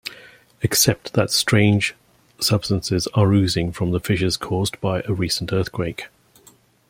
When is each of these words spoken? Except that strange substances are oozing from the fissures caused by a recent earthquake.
Except 0.63 1.13
that 1.13 1.29
strange 1.29 1.93
substances 2.39 3.05
are 3.13 3.31
oozing 3.31 3.71
from 3.71 3.91
the 3.91 3.99
fissures 3.99 4.35
caused 4.35 4.81
by 4.81 5.01
a 5.01 5.13
recent 5.13 5.53
earthquake. 5.53 6.07